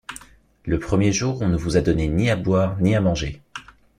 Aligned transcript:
Le 0.65 0.79
premier 0.79 1.11
jour 1.13 1.43
on 1.43 1.47
ne 1.47 1.57
vous 1.57 1.77
a 1.77 1.81
donné 1.81 2.07
ni 2.07 2.31
à 2.31 2.35
boire 2.35 2.75
ni 2.81 2.95
à 2.95 3.01
manger. 3.01 3.39